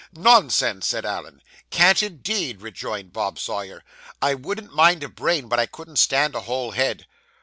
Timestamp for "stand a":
5.97-6.41